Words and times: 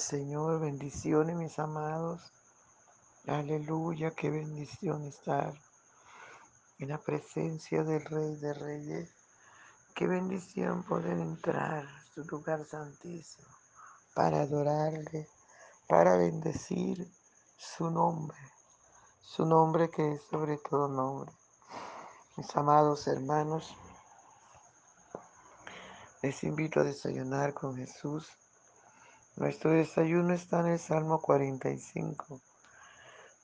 Señor, 0.00 0.60
bendiciones 0.60 1.36
mis 1.36 1.58
amados. 1.58 2.32
Aleluya, 3.26 4.12
qué 4.12 4.30
bendición 4.30 5.04
estar 5.04 5.52
en 6.78 6.88
la 6.88 6.96
presencia 6.96 7.84
del 7.84 8.02
Rey 8.06 8.34
de 8.36 8.54
Reyes. 8.54 9.10
Qué 9.94 10.06
bendición 10.06 10.84
poder 10.84 11.18
entrar 11.18 11.84
a 11.84 12.04
su 12.14 12.24
lugar 12.24 12.64
santísimo 12.64 13.46
para 14.14 14.40
adorarle, 14.40 15.28
para 15.86 16.16
bendecir 16.16 17.06
su 17.58 17.90
nombre, 17.90 18.38
su 19.20 19.44
nombre 19.44 19.90
que 19.90 20.14
es 20.14 20.22
sobre 20.22 20.56
todo 20.56 20.88
nombre. 20.88 21.30
Mis 22.36 22.56
amados 22.56 23.06
hermanos, 23.06 23.76
les 26.22 26.42
invito 26.42 26.80
a 26.80 26.84
desayunar 26.84 27.52
con 27.52 27.76
Jesús. 27.76 28.39
Nuestro 29.40 29.70
desayuno 29.70 30.34
está 30.34 30.60
en 30.60 30.66
el 30.66 30.78
Salmo 30.78 31.18
45 31.22 32.42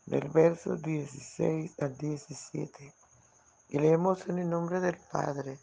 del 0.05 0.29
verso 0.29 0.77
16 0.77 1.73
al 1.81 1.97
17. 1.97 2.95
Y 3.71 3.79
leemos 3.79 4.29
en 4.29 4.41
el 4.41 4.51
nombre 4.51 4.81
del 4.81 4.99
Padre, 5.11 5.59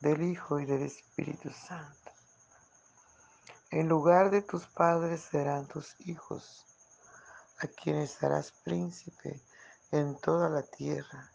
del 0.00 0.24
Hijo 0.24 0.60
y 0.60 0.66
del 0.66 0.82
Espíritu 0.82 1.48
Santo. 1.48 2.12
En 3.70 3.88
lugar 3.88 4.30
de 4.30 4.42
tus 4.42 4.66
padres 4.66 5.22
serán 5.22 5.66
tus 5.68 5.98
hijos, 6.00 6.66
a 7.60 7.66
quienes 7.66 8.22
harás 8.22 8.52
príncipe 8.52 9.40
en 9.90 10.20
toda 10.20 10.50
la 10.50 10.64
tierra. 10.64 11.30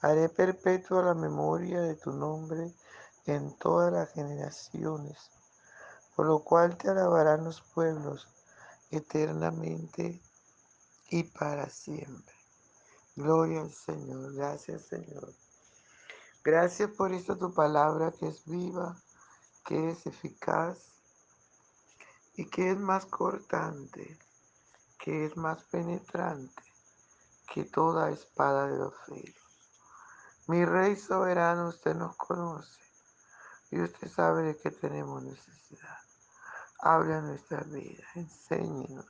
Haré 0.00 0.30
perpetua 0.30 1.02
la 1.02 1.14
memoria 1.14 1.82
de 1.82 1.96
tu 1.96 2.10
nombre 2.10 2.72
en 3.26 3.54
todas 3.58 3.92
las 3.92 4.10
generaciones, 4.12 5.30
por 6.20 6.26
lo 6.26 6.40
cual 6.40 6.76
te 6.76 6.90
alabarán 6.90 7.44
los 7.44 7.62
pueblos 7.62 8.28
eternamente 8.90 10.20
y 11.08 11.22
para 11.22 11.70
siempre. 11.70 12.34
Gloria 13.16 13.62
al 13.62 13.72
Señor. 13.72 14.34
Gracias, 14.34 14.82
Señor. 14.82 15.32
Gracias 16.44 16.90
por 16.90 17.14
esta 17.14 17.38
tu 17.38 17.54
palabra 17.54 18.12
que 18.12 18.28
es 18.28 18.44
viva, 18.44 19.00
que 19.64 19.92
es 19.92 20.04
eficaz 20.04 20.92
y 22.34 22.44
que 22.44 22.72
es 22.72 22.78
más 22.78 23.06
cortante, 23.06 24.18
que 24.98 25.24
es 25.24 25.38
más 25.38 25.64
penetrante 25.70 26.62
que 27.54 27.64
toda 27.64 28.10
espada 28.10 28.66
de 28.66 28.76
dos 28.76 28.94
filos. 29.06 29.42
Mi 30.48 30.66
Rey 30.66 30.96
soberano, 30.96 31.68
usted 31.68 31.94
nos 31.94 32.14
conoce 32.16 32.78
y 33.70 33.80
usted 33.80 34.08
sabe 34.08 34.42
de 34.42 34.56
qué 34.58 34.70
tenemos 34.70 35.22
necesidad. 35.22 35.99
Habla 36.82 37.20
nuestra 37.22 37.60
vida, 37.64 38.04
enséñenos, 38.14 39.06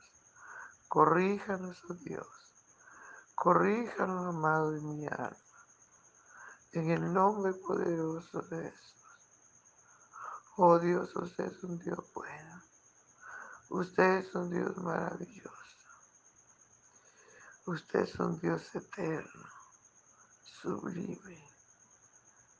corríjanos, 0.89 1.83
oh 1.89 1.93
Dios 1.93 2.27
Corríjanos, 3.35 4.27
amado 4.27 4.71
de 4.71 4.81
mi 4.81 5.07
alma, 5.07 5.35
en 6.73 6.91
el 6.91 7.11
nombre 7.11 7.53
poderoso 7.53 8.41
de 8.43 8.71
Jesús. 8.71 9.05
Oh 10.57 10.77
Dios, 10.77 11.15
usted 11.15 11.45
es 11.45 11.63
un 11.63 11.79
Dios 11.79 11.99
bueno. 12.13 12.61
Usted 13.69 14.17
es 14.19 14.35
un 14.35 14.51
Dios 14.51 14.77
maravilloso. 14.77 15.51
Usted 17.65 18.01
es 18.01 18.15
un 18.19 18.39
Dios 18.39 18.75
eterno, 18.75 19.45
sublime, 20.43 21.47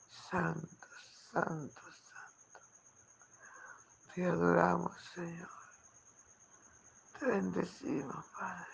santo, 0.10 0.88
santo, 1.32 1.82
santo. 1.82 1.91
Te 4.14 4.26
adoramos, 4.26 4.98
Señor. 5.16 5.50
Te 7.20 7.26
bendecimos, 7.26 8.26
Padre. 8.38 8.68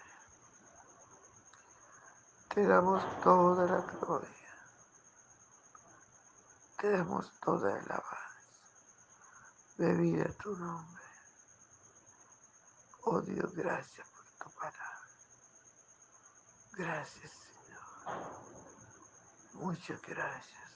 Te 2.49 2.65
damos 2.65 3.03
toda 3.21 3.65
la 3.65 3.81
gloria. 3.81 4.55
Te 6.79 6.91
damos 6.91 7.31
toda 7.39 7.69
la 7.71 7.77
alabanza. 7.77 8.17
Bebida 9.77 10.33
tu 10.41 10.55
nombre. 10.57 11.03
Oh 13.03 13.21
Dios, 13.21 13.53
gracias 13.53 14.07
por 14.09 14.25
tu 14.49 14.55
palabra. 14.55 15.07
Gracias, 16.73 17.31
Señor. 17.31 17.83
Muchas 19.53 20.01
gracias. 20.01 20.71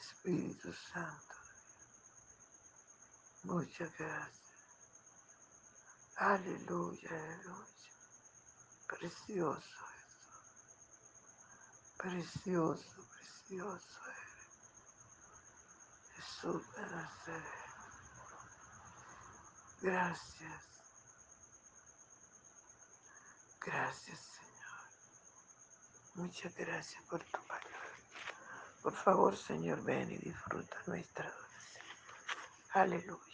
Espíritu 0.00 0.72
Santo. 0.72 1.33
Muchas 3.44 3.96
gracias. 3.98 4.40
Aleluya, 6.16 7.10
aleluya. 7.10 7.66
Precioso. 8.88 9.84
Precioso, 11.98 13.08
precioso 13.10 14.00
eres. 14.08 14.48
Jesús 16.16 16.72
de 16.74 16.82
Nazaret. 16.82 17.44
Gracias. 19.82 20.62
Gracias, 23.60 24.20
Señor. 24.20 24.80
Muchas 26.14 26.54
gracias 26.54 27.02
por 27.04 27.22
tu 27.24 27.46
palabra. 27.46 27.70
Por 28.82 28.94
favor, 28.96 29.36
Señor, 29.36 29.82
ven 29.82 30.10
y 30.12 30.18
disfruta 30.18 30.76
nuestra 30.86 31.26
oración. 31.26 31.86
Aleluya. 32.72 33.33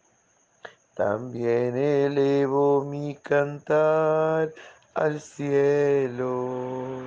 También 0.95 1.77
elevo 1.77 2.83
mi 2.83 3.15
cantar 3.15 4.53
al 4.93 5.21
cielo 5.21 6.99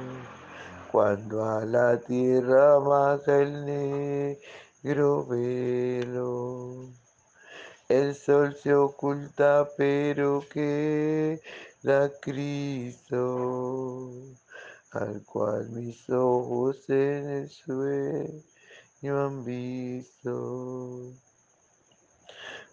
cuando 0.90 1.44
a 1.44 1.64
la 1.66 2.00
tierra 2.00 2.78
baja 2.78 3.42
el 3.42 3.66
negro 3.66 5.26
velo. 5.26 6.88
El 7.88 8.14
sol 8.14 8.54
se 8.54 8.74
oculta, 8.74 9.68
pero 9.76 10.42
queda 10.50 12.10
Cristo, 12.22 14.10
al 14.92 15.22
cual 15.24 15.68
mis 15.70 16.08
ojos 16.08 16.88
en 16.88 17.28
el 17.28 17.50
sueño 17.50 19.26
han 19.26 19.44
visto. 19.44 21.12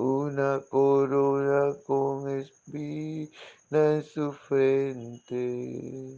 una 0.00 0.60
corona 0.70 1.76
con 1.86 2.26
espina 2.30 3.28
en 3.72 4.02
su 4.02 4.32
frente. 4.32 6.16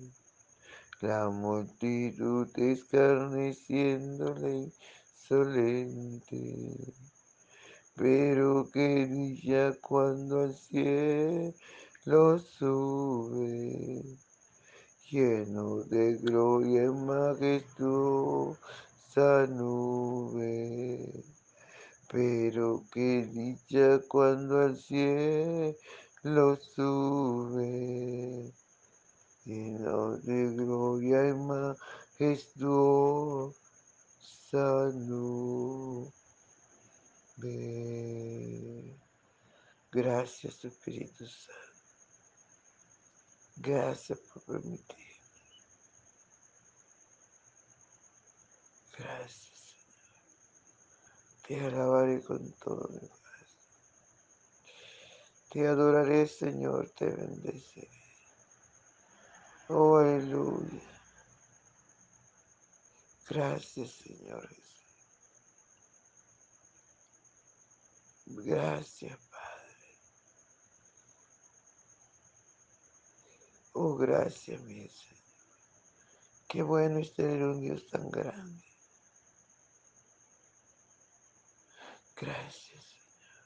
La 1.00 1.28
multitud 1.28 2.48
escarneciéndole 2.56 4.70
insolente. 5.16 6.94
Pero 7.96 8.70
que 8.72 9.76
cuando 9.80 10.42
al 10.42 10.54
cielo 10.54 12.38
sube, 12.38 14.04
lleno 15.10 15.82
de 15.84 16.18
gloria 16.18 16.84
y 16.84 16.88
majestuosa 16.88 18.56
nube 19.48 21.31
pero 22.12 22.84
qué 22.92 23.26
dicha 23.32 24.00
cuando 24.06 24.60
al 24.60 24.76
cielo 24.76 25.74
sube, 26.74 28.52
lleno 29.46 30.18
de 30.18 30.54
gloria 30.54 31.30
y 31.30 31.32
majestuosa 31.32 33.54
nube. 34.94 36.12
Gracias 39.90 40.66
Espíritu 40.66 41.26
Santo. 41.26 41.62
Gracias 43.56 44.18
por 44.18 44.42
permitir. 44.42 44.96
Gracias. 48.98 49.51
Te 51.46 51.58
alabaré 51.60 52.22
con 52.22 52.52
todo 52.52 52.88
mi 52.88 53.08
corazón. 53.08 53.22
Te 55.50 55.66
adoraré, 55.66 56.26
Señor, 56.26 56.90
te 56.90 57.06
bendeciré. 57.06 57.90
Oh, 59.68 59.96
aleluya. 59.96 60.80
Gracias, 63.28 63.90
Señor 63.92 64.46
Jesús. 64.48 64.62
Gracias, 68.26 69.18
Padre. 69.30 69.42
Oh, 73.72 73.96
gracias, 73.96 74.60
mi 74.62 74.74
Señor. 74.88 75.12
Qué 76.48 76.62
bueno 76.62 76.98
es 76.98 77.14
tener 77.14 77.42
un 77.42 77.60
Dios 77.60 77.86
tan 77.88 78.10
grande. 78.10 78.71
Gracias, 82.22 82.84
Señor. 82.84 83.42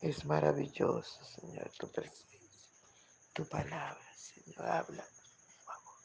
Es 0.00 0.24
maravilloso, 0.24 1.24
Señor, 1.24 1.68
tu 1.76 1.90
presencia, 1.90 2.38
tu 3.32 3.44
palabra, 3.48 4.14
Señor. 4.16 4.64
Habla, 4.64 5.02
por 5.02 5.64
favor. 5.64 5.98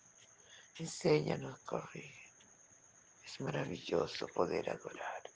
Enséñanos, 0.79 1.59
corrige. 1.59 2.33
Es 3.23 3.39
maravilloso 3.39 4.25
poder 4.29 4.67
adorarte. 4.67 5.29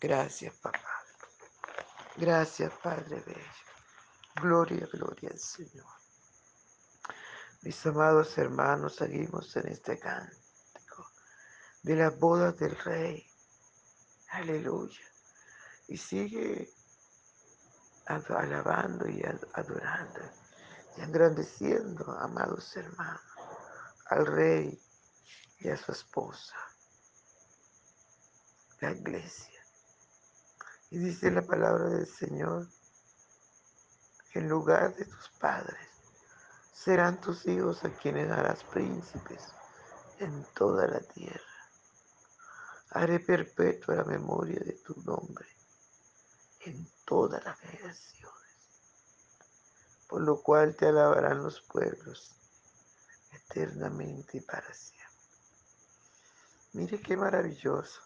Gracias, 0.00 0.54
papá. 0.54 1.04
Gracias, 2.16 2.72
Padre 2.82 3.20
Bello. 3.26 3.64
Gloria, 4.36 4.88
gloria 4.90 5.28
al 5.32 5.38
Señor. 5.38 5.92
Mis 7.60 7.84
amados 7.84 8.38
hermanos, 8.38 8.96
seguimos 8.96 9.54
en 9.56 9.68
este 9.68 9.98
cántico 9.98 11.10
de 11.82 11.96
las 11.96 12.18
bodas 12.18 12.56
del 12.56 12.74
Rey. 12.74 13.35
Aleluya. 14.36 15.00
Y 15.88 15.96
sigue 15.96 16.70
alabando 18.04 19.08
y 19.08 19.22
adorando 19.54 20.20
y 20.94 21.00
engrandeciendo, 21.00 22.04
amados 22.18 22.76
hermanos, 22.76 23.22
al 24.10 24.26
Rey 24.26 24.78
y 25.60 25.70
a 25.70 25.76
su 25.78 25.90
esposa, 25.90 26.54
la 28.80 28.92
iglesia. 28.92 29.58
Y 30.90 30.98
dice 30.98 31.30
la 31.30 31.42
palabra 31.42 31.88
del 31.88 32.06
Señor, 32.06 32.68
en 34.34 34.50
lugar 34.50 34.94
de 34.96 35.06
tus 35.06 35.30
padres 35.40 35.88
serán 36.74 37.22
tus 37.22 37.46
hijos 37.46 37.82
a 37.84 37.90
quienes 37.90 38.30
harás 38.30 38.62
príncipes 38.64 39.48
en 40.18 40.44
toda 40.52 40.86
la 40.86 41.00
tierra. 41.00 41.55
Haré 42.96 43.20
perpetua 43.20 43.94
la 43.94 44.04
memoria 44.04 44.58
de 44.58 44.72
tu 44.72 44.94
nombre 45.02 45.46
en 46.60 46.88
todas 47.04 47.44
las 47.44 47.60
generaciones, 47.60 48.56
por 50.08 50.22
lo 50.22 50.40
cual 50.40 50.74
te 50.74 50.86
alabarán 50.86 51.42
los 51.42 51.60
pueblos 51.60 52.34
eternamente 53.32 54.38
y 54.38 54.40
para 54.40 54.72
siempre. 54.72 55.26
Mire 56.72 56.98
qué 57.02 57.18
maravilloso. 57.18 58.00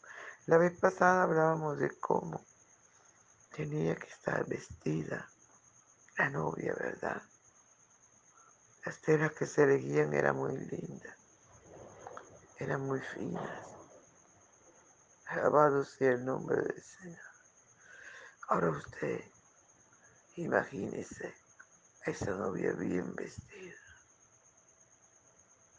La 0.47 0.59
vez 0.59 0.77
pasada 0.81 1.23
hablábamos 1.23 1.79
de 1.79 1.97
cómo 2.01 2.45
tenía 3.55 3.95
que 3.95 4.09
estar 4.09 4.45
vestida 4.49 5.31
la 6.19 6.31
novia, 6.31 6.75
¿verdad? 6.75 7.23
Las 8.85 9.01
telas 9.03 9.35
que 9.35 9.47
se 9.47 9.63
elegían 9.63 10.13
eran 10.15 10.35
muy 10.35 10.57
lindas, 10.57 11.17
eran 12.59 12.81
muy 12.81 12.99
finas. 13.01 13.80
Alabado 15.31 15.85
sea 15.85 16.11
el 16.15 16.25
nombre 16.25 16.61
del 16.61 16.83
Señor. 16.83 17.31
Ahora 18.49 18.71
usted, 18.71 19.21
imagínese 20.35 21.33
a 22.05 22.11
esa 22.11 22.33
novia 22.33 22.73
bien 22.73 23.15
vestida. 23.15 23.79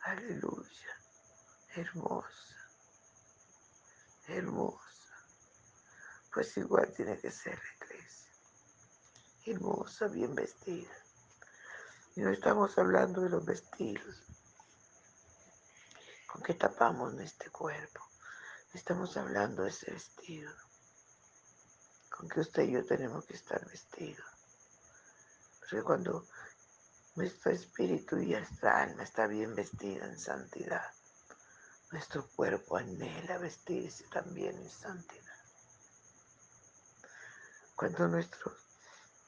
Aleluya. 0.04 0.98
Hermosa. 1.76 2.56
Hermosa. 4.30 5.16
Pues 6.34 6.56
igual 6.56 6.90
tiene 6.94 7.20
que 7.20 7.30
ser 7.30 7.60
la 7.60 7.86
iglesia. 7.86 8.32
Hermosa, 9.48 10.08
bien 10.08 10.34
vestida. 10.34 10.94
Y 12.16 12.22
no 12.22 12.30
estamos 12.30 12.78
hablando 12.78 13.20
de 13.20 13.30
los 13.30 13.44
vestidos 13.44 14.16
con 16.28 16.42
que 16.42 16.54
tapamos 16.54 17.14
nuestro 17.14 17.52
cuerpo. 17.52 18.11
Estamos 18.74 19.18
hablando 19.18 19.64
de 19.64 19.70
ese 19.70 19.92
vestido 19.92 20.50
con 22.10 22.30
que 22.30 22.40
usted 22.40 22.64
y 22.64 22.72
yo 22.72 22.86
tenemos 22.86 23.26
que 23.26 23.34
estar 23.34 23.66
vestidos. 23.68 24.26
Porque 25.60 25.84
cuando 25.84 26.26
nuestro 27.16 27.52
espíritu 27.52 28.18
y 28.18 28.28
nuestra 28.28 28.84
alma 28.84 29.04
está 29.04 29.28
bien 29.28 29.56
vestida 29.56 30.06
en 30.06 30.18
santidad, 30.18 30.90
nuestro 31.92 32.26
cuerpo 32.30 32.78
anhela 32.78 33.38
vestirse 33.40 34.06
también 34.08 34.56
en 34.56 34.70
santidad. 34.70 35.36
Cuando 37.76 38.08
nuestro 38.08 38.56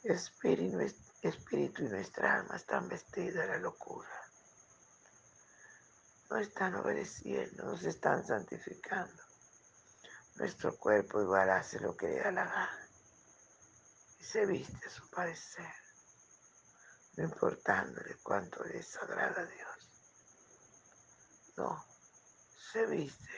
espíritu 0.04 1.84
y 1.84 1.90
nuestra 1.90 2.36
alma 2.36 2.56
están 2.56 2.88
vestidas 2.88 3.34
de 3.34 3.48
la 3.48 3.58
locura, 3.58 4.10
no 6.30 6.38
están 6.38 6.76
obedeciendo, 6.76 7.66
no 7.66 7.76
se 7.76 7.90
están 7.90 8.26
santificando. 8.26 9.33
Nuestro 10.36 10.76
cuerpo 10.78 11.22
igual 11.22 11.50
hace 11.52 11.80
lo 11.80 11.96
que 11.96 12.08
le 12.08 12.20
da 12.20 12.32
la 12.32 12.46
gana 12.46 12.90
y 14.20 14.24
se 14.24 14.46
viste 14.48 14.88
a 14.88 14.90
su 14.90 15.08
parecer, 15.10 15.74
no 17.18 17.26
importándole 17.26 18.18
cuánto 18.24 18.64
le 18.64 18.74
desagrada 18.74 19.42
a 19.42 19.46
Dios. 19.46 19.90
No, 21.56 21.86
se 22.72 22.86
viste 22.88 23.30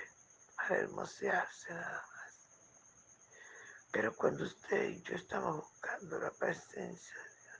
para 0.55 0.77
hermosearse 0.77 1.73
nada 1.73 2.07
más. 2.13 2.15
Pero 3.91 4.15
cuando 4.15 4.45
usted 4.45 4.89
y 4.89 5.01
yo 5.01 5.15
estamos 5.15 5.57
buscando 5.57 6.17
la 6.17 6.31
presencia 6.31 7.13
de 7.13 7.29
Dios, 7.41 7.59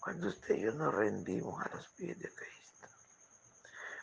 cuando 0.00 0.28
usted 0.28 0.54
y 0.54 0.60
yo 0.62 0.72
nos 0.72 0.94
rendimos 0.94 1.62
a 1.62 1.68
los 1.74 1.88
pies 1.88 2.18
de 2.18 2.34
Cristo, 2.34 2.88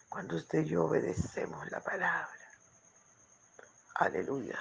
cuando 0.10 0.36
usted 0.36 0.60
y 0.60 0.66
yo 0.66 0.86
obedecemos 0.86 1.72
la 1.72 1.82
palabra. 1.82 2.43
Aleluya. 3.96 4.58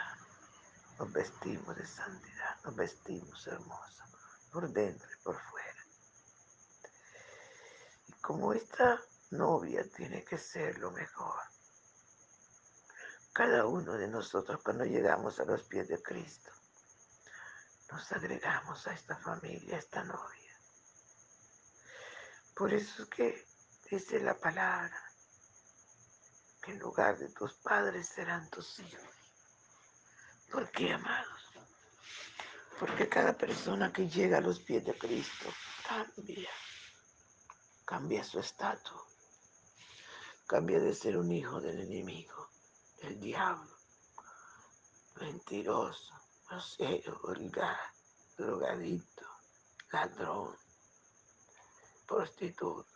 Nos 0.98 1.10
vestimos 1.10 1.74
de 1.74 1.86
santidad, 1.86 2.62
nos 2.64 2.76
vestimos 2.76 3.46
hermosos, 3.46 4.04
por 4.52 4.68
dentro 4.68 5.08
y 5.10 5.22
por 5.22 5.40
fuera. 5.40 5.86
Y 8.08 8.12
como 8.20 8.52
esta 8.52 9.00
novia 9.30 9.88
tiene 9.90 10.22
que 10.22 10.36
ser 10.36 10.78
lo 10.78 10.90
mejor, 10.90 11.40
cada 13.32 13.64
uno 13.64 13.94
de 13.94 14.06
nosotros 14.06 14.60
cuando 14.62 14.84
llegamos 14.84 15.40
a 15.40 15.46
los 15.46 15.62
pies 15.62 15.88
de 15.88 16.02
Cristo, 16.02 16.52
nos 17.90 18.12
agregamos 18.12 18.86
a 18.86 18.92
esta 18.92 19.16
familia, 19.16 19.76
a 19.76 19.78
esta 19.78 20.04
novia. 20.04 20.60
Por 22.54 22.74
eso 22.74 23.04
es 23.04 23.08
que 23.08 23.46
dice 23.90 24.20
la 24.20 24.34
palabra, 24.38 25.02
que 26.60 26.72
en 26.72 26.78
lugar 26.80 27.18
de 27.18 27.30
tus 27.30 27.54
padres 27.54 28.08
serán 28.08 28.48
tus 28.50 28.78
hijos. 28.78 29.21
¿Por 30.52 30.70
qué, 30.70 30.92
amados? 30.92 31.50
Porque 32.78 33.08
cada 33.08 33.32
persona 33.32 33.90
que 33.90 34.06
llega 34.06 34.36
a 34.36 34.42
los 34.42 34.60
pies 34.60 34.84
de 34.84 34.92
Cristo 34.98 35.48
cambia, 35.88 36.50
cambia 37.86 38.22
su 38.22 38.38
estatus, 38.38 39.00
cambia 40.46 40.78
de 40.78 40.94
ser 40.94 41.16
un 41.16 41.32
hijo 41.32 41.58
del 41.58 41.80
enemigo, 41.80 42.50
del 43.00 43.18
diablo, 43.18 43.74
mentiroso, 45.20 46.12
grosero, 46.46 47.18
vulgar, 47.22 47.80
drogadito, 48.36 49.26
ladrón, 49.90 50.54
prostituto, 52.06 52.92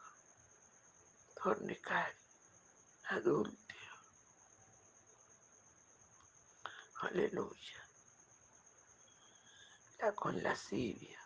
fornicario 1.42 2.20
adulto. 3.08 3.75
Aleluya. 7.06 7.88
La 9.98 10.14
con 10.14 10.42
lascivia, 10.42 11.20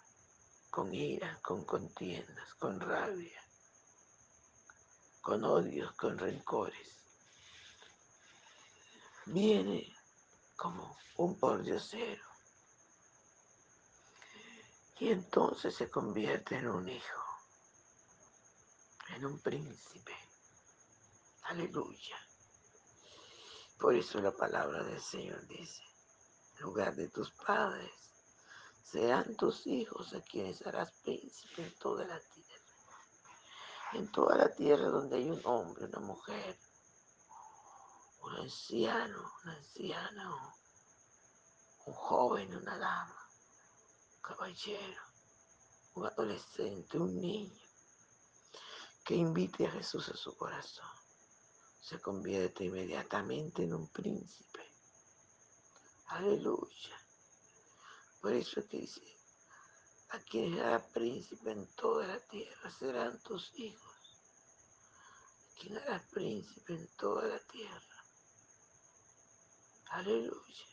con 0.71 0.95
ira, 0.95 1.41
con 1.43 1.65
contiendas, 1.65 2.55
con 2.55 2.79
rabia, 2.79 3.43
con 5.21 5.45
odios, 5.45 5.93
con 5.93 6.19
rencores. 6.19 6.97
Viene 9.27 9.97
como 10.57 10.97
un 11.17 11.39
pordiosero. 11.39 12.25
Y 14.99 15.11
entonces 15.11 15.75
se 15.75 15.89
convierte 15.91 16.57
en 16.57 16.69
un 16.69 16.89
hijo, 16.89 17.25
en 19.17 19.25
un 19.25 19.39
príncipe 19.41 20.15
Aleluya. 21.51 22.30
Por 23.81 23.95
eso 23.95 24.21
la 24.21 24.31
palabra 24.31 24.83
del 24.85 25.01
Señor 25.01 25.47
dice, 25.47 25.83
en 26.57 26.65
lugar 26.65 26.95
de 26.95 27.09
tus 27.09 27.31
padres, 27.31 27.91
serán 28.83 29.35
tus 29.37 29.67
hijos 29.67 30.13
a 30.13 30.21
quienes 30.21 30.61
harás 30.67 30.93
príncipe 31.03 31.63
en 31.63 31.75
toda 31.79 32.05
la 32.05 32.21
tierra. 32.21 32.65
En 33.95 34.13
toda 34.13 34.37
la 34.37 34.55
tierra 34.55 34.89
donde 34.89 35.17
hay 35.17 35.31
un 35.31 35.41
hombre, 35.45 35.87
una 35.87 36.01
mujer, 36.01 36.59
un 38.21 38.35
anciano, 38.37 39.33
una 39.45 39.57
anciana, 39.57 40.55
un 41.87 41.95
joven, 41.95 42.55
una 42.55 42.77
dama, 42.77 43.29
un 44.15 44.21
caballero, 44.21 45.03
un 45.95 46.05
adolescente, 46.05 46.99
un 46.99 47.19
niño, 47.19 47.65
que 49.07 49.15
invite 49.15 49.67
a 49.67 49.71
Jesús 49.71 50.11
a 50.11 50.17
su 50.19 50.37
corazón 50.37 51.00
se 51.81 52.01
convierte 52.01 52.65
inmediatamente 52.65 53.65
en 53.65 53.75
un 53.75 53.89
príncipe. 53.89 54.61
Aleluya. 56.09 57.01
Por 58.21 58.33
eso 58.35 58.67
que 58.69 58.79
dice, 58.79 59.17
a 60.11 60.19
quien 60.19 60.59
hará 60.61 60.87
príncipe 60.87 61.53
en 61.53 61.67
toda 61.75 62.07
la 62.07 62.21
tierra 62.21 62.71
serán 62.71 63.19
tus 63.23 63.53
hijos. 63.55 63.97
quien 65.59 65.77
hará 65.77 66.03
príncipe 66.11 66.75
en 66.75 66.87
toda 66.97 67.27
la 67.27 67.39
tierra. 67.41 68.05
Aleluya. 69.91 70.67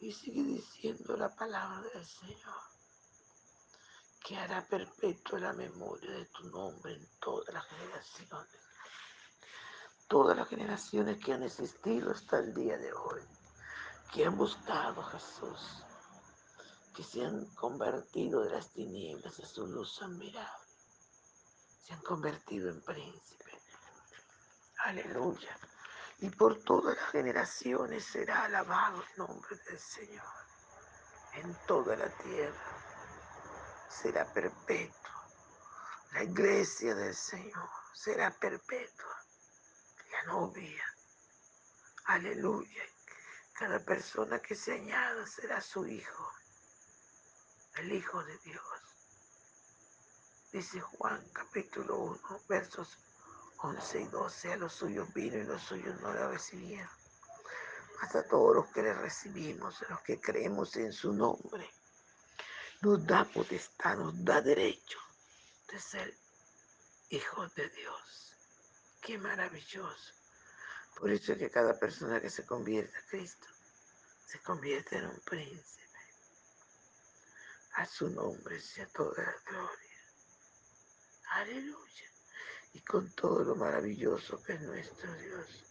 Y 0.00 0.12
sigue 0.12 0.42
diciendo 0.42 1.16
la 1.16 1.34
palabra 1.34 1.90
del 1.90 2.06
Señor, 2.06 2.62
que 4.24 4.36
hará 4.36 4.64
perpetua 4.66 5.40
la 5.40 5.52
memoria 5.52 6.10
de 6.10 6.26
tu 6.26 6.44
nombre 6.48 6.94
en 6.94 7.06
todas 7.18 7.52
las 7.52 7.66
generaciones 7.66 8.69
todas 10.10 10.36
las 10.36 10.48
generaciones 10.48 11.24
que 11.24 11.32
han 11.32 11.44
existido 11.44 12.10
hasta 12.10 12.40
el 12.40 12.52
día 12.52 12.76
de 12.76 12.92
hoy, 12.92 13.22
que 14.12 14.26
han 14.26 14.36
buscado 14.36 15.02
a 15.02 15.10
Jesús, 15.12 15.84
que 16.92 17.04
se 17.04 17.24
han 17.24 17.46
convertido 17.54 18.42
de 18.42 18.50
las 18.50 18.72
tinieblas 18.72 19.38
a 19.38 19.46
su 19.46 19.68
luz 19.68 20.02
admirable, 20.02 20.66
se 21.84 21.92
han 21.92 22.00
convertido 22.00 22.70
en 22.70 22.82
príncipe. 22.82 23.52
Aleluya. 24.78 25.56
Y 26.18 26.28
por 26.30 26.60
todas 26.64 26.96
las 26.96 27.10
generaciones 27.10 28.04
será 28.04 28.46
alabado 28.46 29.00
el 29.00 29.16
nombre 29.16 29.56
del 29.68 29.78
Señor. 29.78 30.26
En 31.34 31.54
toda 31.68 31.94
la 31.94 32.08
tierra 32.16 32.76
será 33.88 34.24
perpetuo. 34.32 35.12
La 36.14 36.24
iglesia 36.24 36.96
del 36.96 37.14
Señor 37.14 37.68
será 37.94 38.32
perpetua 38.32 39.19
novia. 40.26 40.84
Aleluya. 42.04 42.82
Cada 43.52 43.78
persona 43.84 44.40
que 44.40 44.54
se 44.54 44.82
será 45.26 45.60
su 45.60 45.86
hijo, 45.86 46.32
el 47.76 47.92
Hijo 47.92 48.22
de 48.24 48.38
Dios. 48.38 48.64
Dice 50.52 50.80
Juan 50.80 51.24
capítulo 51.32 51.96
1, 51.98 52.40
versos 52.48 52.98
11 53.58 54.00
y 54.00 54.06
12, 54.06 54.52
a 54.52 54.56
los 54.56 54.72
suyos 54.72 55.12
vino 55.12 55.36
y 55.36 55.44
los 55.44 55.62
suyos 55.62 56.00
no 56.00 56.12
lo 56.12 56.30
recibieron. 56.30 56.90
Hasta 58.00 58.26
todos 58.26 58.56
los 58.56 58.66
que 58.68 58.82
le 58.82 58.94
recibimos, 58.94 59.84
los 59.88 60.00
que 60.00 60.20
creemos 60.20 60.74
en 60.76 60.92
su 60.92 61.12
nombre, 61.12 61.70
nos 62.80 63.06
da 63.06 63.24
potestad, 63.24 63.98
nos 63.98 64.24
da 64.24 64.40
derecho 64.40 64.98
de 65.68 65.78
ser 65.78 66.16
hijos 67.10 67.54
de 67.54 67.68
Dios. 67.68 68.29
Qué 69.00 69.16
maravilloso. 69.16 70.12
Por 70.96 71.10
eso 71.10 71.32
es 71.32 71.38
que 71.38 71.50
cada 71.50 71.78
persona 71.78 72.20
que 72.20 72.28
se 72.28 72.44
convierte 72.44 72.96
a 72.98 73.06
Cristo 73.06 73.46
se 74.26 74.40
convierte 74.40 74.98
en 74.98 75.06
un 75.06 75.20
príncipe. 75.20 75.98
A 77.74 77.86
su 77.86 78.10
nombre 78.10 78.60
sea 78.60 78.86
toda 78.88 79.22
la 79.22 79.34
gloria. 79.46 79.98
Aleluya. 81.30 82.12
Y 82.74 82.80
con 82.82 83.10
todo 83.14 83.42
lo 83.42 83.56
maravilloso 83.56 84.42
que 84.42 84.52
es 84.52 84.60
nuestro 84.60 85.12
Dios. 85.14 85.64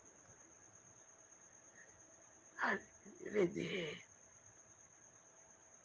Les 3.31 3.53
diré 3.53 4.05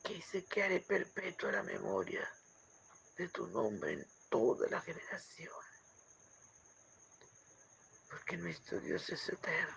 que 0.03 0.23
se 0.23 0.45
quede 0.47 0.81
perpetua 0.81 1.53
la 1.53 1.63
memoria 1.63 2.27
de 3.17 3.29
tu 3.29 3.47
nombre 3.49 3.93
en 3.93 4.07
toda 4.31 4.69
la 4.69 4.81
generación 4.81 5.74
porque 8.25 8.39
nuestro 8.39 8.81
Dios 8.81 9.11
es 9.11 9.29
eterno 9.29 9.77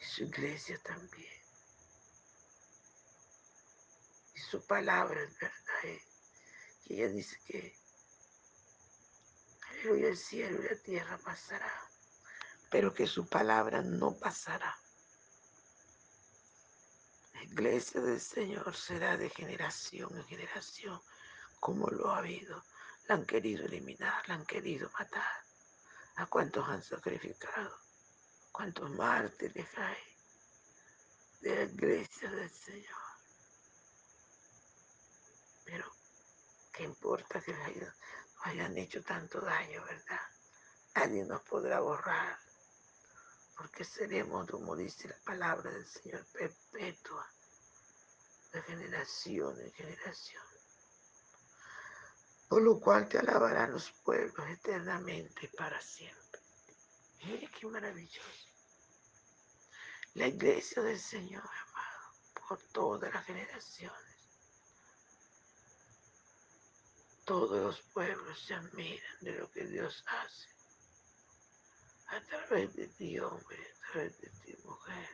y 0.00 0.04
su 0.04 0.22
iglesia 0.22 0.80
también. 0.84 1.42
Y 4.34 4.38
su 4.38 4.64
palabra 4.66 5.20
es 5.20 5.36
verdad. 5.36 5.84
¿eh? 5.84 6.00
Y 6.84 6.94
ella 6.94 7.08
dice 7.08 7.40
que 7.44 7.76
el 9.82 10.16
cielo 10.16 10.62
y 10.62 10.68
la 10.68 10.76
tierra 10.76 11.18
pasará, 11.18 11.72
pero 12.70 12.94
que 12.94 13.08
su 13.08 13.28
palabra 13.28 13.82
no 13.82 14.16
pasará. 14.16 14.78
La 17.32 17.42
iglesia 17.42 18.00
del 18.00 18.20
Señor 18.20 18.76
será 18.76 19.16
de 19.16 19.28
generación 19.30 20.16
en 20.16 20.24
generación, 20.24 21.00
como 21.58 21.88
lo 21.88 22.10
ha 22.10 22.18
habido. 22.18 22.64
La 23.08 23.16
han 23.16 23.26
querido 23.26 23.64
eliminar, 23.64 24.28
la 24.28 24.34
han 24.34 24.46
querido 24.46 24.88
matar. 24.96 25.45
¿A 26.16 26.26
cuántos 26.26 26.66
han 26.66 26.82
sacrificado? 26.82 27.78
¿Cuántos 28.50 28.90
mártires 28.90 29.68
hay 29.76 29.98
de 31.40 31.54
la 31.54 31.62
iglesia 31.64 32.30
del 32.30 32.50
Señor? 32.50 33.02
Pero, 35.66 35.92
¿qué 36.72 36.84
importa 36.84 37.40
que 37.42 37.52
nos 37.52 37.94
hayan 38.44 38.78
hecho 38.78 39.02
tanto 39.02 39.42
daño, 39.42 39.84
verdad? 39.84 40.20
Nadie 40.94 41.24
nos 41.26 41.42
podrá 41.42 41.80
borrar, 41.80 42.38
porque 43.54 43.84
seremos, 43.84 44.50
como 44.50 44.74
dice 44.74 45.08
la 45.08 45.18
palabra 45.22 45.70
del 45.70 45.86
Señor, 45.86 46.24
perpetua, 46.32 47.30
de 48.52 48.62
generación 48.62 49.60
en 49.60 49.72
generación. 49.72 50.45
Por 52.48 52.62
lo 52.62 52.78
cual 52.78 53.08
te 53.08 53.18
alabarán 53.18 53.72
los 53.72 53.90
pueblos 54.04 54.48
eternamente 54.48 55.46
y 55.46 55.56
para 55.56 55.80
siempre. 55.80 56.40
Mire 57.24 57.50
qué 57.50 57.66
maravilloso. 57.66 58.48
La 60.14 60.28
iglesia 60.28 60.82
del 60.82 60.98
Señor, 60.98 61.42
amado, 61.42 62.12
por 62.48 62.62
todas 62.72 63.12
las 63.12 63.24
generaciones. 63.24 64.16
Todos 67.24 67.60
los 67.60 67.80
pueblos 67.92 68.40
se 68.40 68.54
admiran 68.54 69.16
de 69.20 69.32
lo 69.32 69.50
que 69.50 69.64
Dios 69.66 70.04
hace. 70.06 70.48
A 72.06 72.20
través 72.24 72.76
de 72.76 72.86
ti, 72.86 73.18
hombre, 73.18 73.58
a 73.58 73.92
través 73.92 74.20
de 74.20 74.28
ti, 74.28 74.56
mujer, 74.64 75.08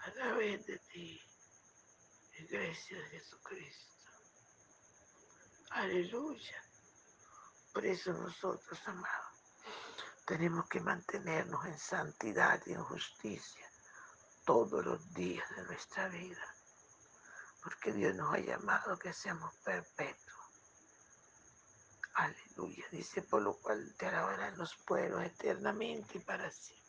a 0.00 0.12
través 0.12 0.66
de 0.66 0.78
ti, 0.78 1.20
iglesia 2.38 2.98
de 2.98 3.08
Jesucristo. 3.08 4.01
Aleluya. 5.74 6.62
Por 7.72 7.86
eso 7.86 8.12
nosotros, 8.12 8.78
amados, 8.86 9.32
tenemos 10.26 10.68
que 10.68 10.80
mantenernos 10.80 11.64
en 11.64 11.78
santidad 11.78 12.60
y 12.66 12.72
en 12.72 12.84
justicia 12.84 13.66
todos 14.44 14.84
los 14.84 15.14
días 15.14 15.48
de 15.56 15.64
nuestra 15.64 16.08
vida, 16.08 16.46
porque 17.62 17.92
Dios 17.92 18.14
nos 18.14 18.34
ha 18.34 18.38
llamado 18.38 18.98
que 18.98 19.14
seamos 19.14 19.54
perpetuos. 19.64 20.42
Aleluya. 22.14 22.84
Dice, 22.90 23.22
por 23.22 23.40
lo 23.40 23.54
cual 23.54 23.94
te 23.96 24.06
alabarán 24.06 24.58
los 24.58 24.74
pueblos 24.76 25.24
eternamente 25.24 26.18
y 26.18 26.20
para 26.20 26.50
siempre. 26.50 26.82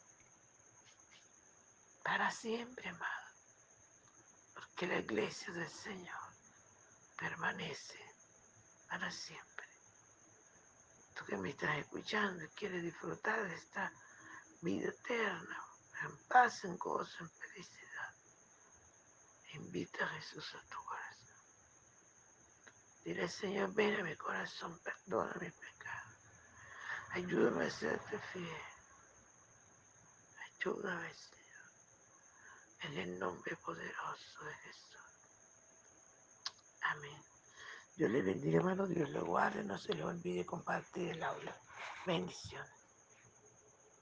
Para 2.03 2.29
siempre, 2.31 2.89
amado. 2.89 3.27
Porque 4.53 4.87
la 4.87 4.97
iglesia 4.97 5.53
del 5.53 5.69
Señor 5.69 6.19
permanece 7.17 8.02
para 8.93 9.09
siempre 9.09 9.65
tú 11.15 11.25
que 11.25 11.35
me 11.35 11.49
estás 11.49 11.79
escuchando 11.79 12.43
y 12.43 12.47
quieres 12.49 12.83
disfrutar 12.83 13.43
de 13.47 13.55
esta 13.55 13.91
vida 14.61 14.89
eterna, 14.89 15.65
en 16.03 16.15
paz, 16.27 16.63
en 16.63 16.77
gozo, 16.77 17.23
en 17.23 17.29
felicidad, 17.31 18.13
invita 19.53 20.05
a 20.05 20.09
Jesús 20.09 20.53
a 20.53 20.61
tu 20.69 20.77
corazón. 20.83 21.43
Dile, 23.03 23.27
Señor, 23.27 23.73
ven 23.73 23.99
a 23.99 24.03
mi 24.03 24.15
corazón, 24.15 24.79
perdona 24.83 25.33
mi 25.41 25.49
pecado. 25.49 26.11
Ayúdame 27.13 27.65
a 27.65 27.71
serte 27.71 28.19
fiel. 28.31 28.61
Ayúdame, 30.45 31.13
Señor. 31.15 31.71
En 32.81 32.97
el 32.99 33.17
nombre 33.17 33.55
poderoso 33.55 34.45
de 34.45 34.53
Jesús. 34.53 35.01
Amén. 36.81 37.32
Dios 37.95 38.09
le 38.11 38.21
bendiga, 38.21 38.57
hermano. 38.57 38.87
Dios 38.87 39.09
lo 39.11 39.25
guarde. 39.25 39.63
No 39.63 39.77
se 39.77 39.93
le 39.93 40.03
olvide 40.03 40.45
compartir 40.45 41.09
el 41.09 41.23
aula. 41.23 41.55
Bendiciones. 42.05 42.82